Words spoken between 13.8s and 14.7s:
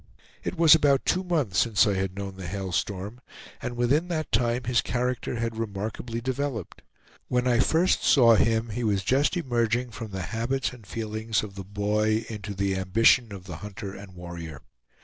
and warrior.